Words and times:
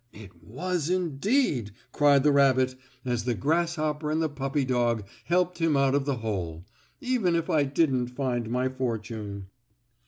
"It 0.13 0.43
was, 0.43 0.89
indeed!" 0.89 1.73
cried 1.91 2.23
the 2.23 2.31
rabbit, 2.31 2.73
as 3.05 3.25
the 3.25 3.35
grasshopper 3.35 4.09
and 4.09 4.19
the 4.19 4.29
puppy 4.29 4.65
dog 4.65 5.05
helped 5.25 5.59
him 5.59 5.77
out 5.77 5.93
of 5.93 6.05
the 6.05 6.17
hole; 6.17 6.65
"even 6.99 7.35
if 7.35 7.51
I 7.51 7.65
didn't 7.65 8.07
find 8.07 8.49
my 8.49 8.67
fortune." 8.67 9.45